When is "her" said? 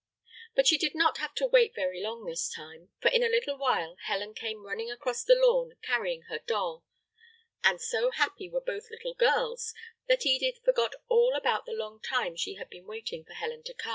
6.23-6.39